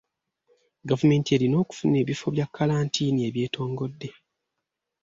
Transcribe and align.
Gavumenti 0.89 1.29
erina 1.35 1.55
okufuna 1.63 1.95
ebifo 2.03 2.27
bya 2.35 2.47
kalantiini 2.55 3.19
ebyetongodde. 3.29 4.09